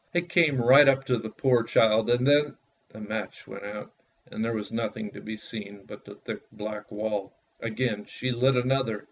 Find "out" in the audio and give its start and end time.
3.63-3.91